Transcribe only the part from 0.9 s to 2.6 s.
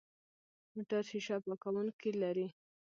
شیشه پاکونکي لري.